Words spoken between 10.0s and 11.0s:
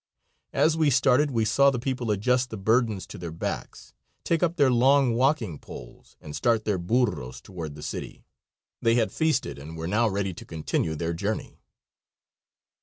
ready to continue